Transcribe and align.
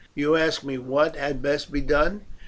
You 0.15 0.35
ask 0.35 0.63
me 0.63 0.79
what 0.79 1.15
had 1.15 1.43
best 1.43 1.71
be 1.71 1.79
done. 1.81 2.25